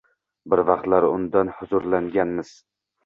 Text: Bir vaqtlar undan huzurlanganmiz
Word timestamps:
Bir 0.53 0.61
vaqtlar 0.69 1.07
undan 1.09 1.53
huzurlanganmiz 1.59 2.55